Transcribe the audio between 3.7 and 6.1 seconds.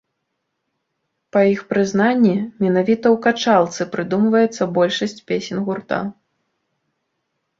прыдумваецца большасць песень гурта.